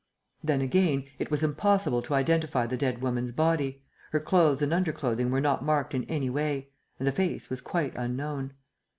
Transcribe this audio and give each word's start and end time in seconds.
Then 0.43 0.61
again, 0.61 1.03
it 1.19 1.29
was 1.29 1.43
impossible 1.43 2.01
to 2.01 2.15
identify 2.15 2.65
the 2.65 2.75
dead 2.75 3.03
woman's 3.03 3.31
body. 3.31 3.83
Her 4.11 4.19
clothes 4.19 4.63
and 4.63 4.73
underclothing 4.73 5.29
were 5.29 5.39
not 5.41 5.63
marked 5.63 5.93
in 5.93 6.05
any 6.05 6.27
way. 6.27 6.71
And 6.97 7.05
the 7.07 7.11
face 7.11 7.51
was 7.51 7.61
quite 7.61 7.93
unknown. 7.95 8.53